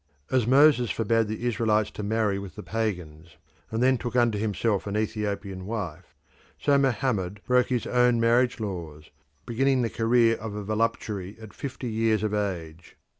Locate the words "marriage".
8.19-8.59